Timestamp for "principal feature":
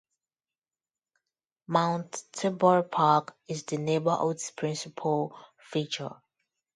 4.49-6.19